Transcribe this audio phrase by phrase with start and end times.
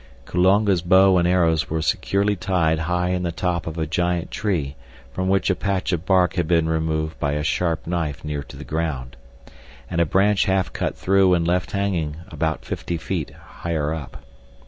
[0.25, 4.75] Kulonga's bow and arrows were securely tied high in the top of a giant tree
[5.13, 8.57] from which a patch of bark had been removed by a sharp knife near to
[8.57, 9.15] the ground,
[9.91, 14.23] and a branch half cut through and left hanging about fifty feet higher up.